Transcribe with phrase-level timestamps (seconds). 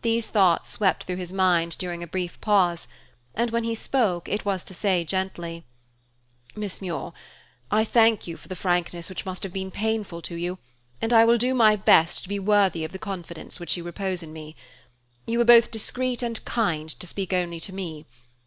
[0.00, 2.88] These thoughts swept through his mind during a brief pause,
[3.34, 5.62] and when he spoke, it was to say gently:
[6.56, 7.12] "Miss Muir,
[7.70, 10.56] I thank you for the frankness which must have been painful to you,
[11.02, 14.22] and I will do my best to be worthy of the confidence which you repose
[14.22, 14.56] in me.
[15.26, 18.06] You were both discreet and kind to speak only to me.